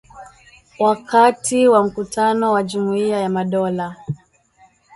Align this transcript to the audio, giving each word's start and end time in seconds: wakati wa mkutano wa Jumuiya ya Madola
wakati 0.79 1.67
wa 1.67 1.83
mkutano 1.83 2.51
wa 2.51 2.63
Jumuiya 2.63 3.19
ya 3.19 3.29
Madola 3.29 3.95